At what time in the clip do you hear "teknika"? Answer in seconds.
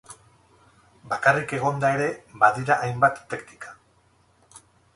3.35-3.77